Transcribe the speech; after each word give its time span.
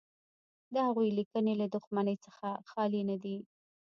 د 0.73 0.75
هغوی 0.87 1.09
لیکنې 1.17 1.53
له 1.61 1.65
دښمنۍ 1.75 2.15
څخه 2.25 2.47
خالي 2.69 3.01
نه 3.09 3.17
دي. 3.23 3.37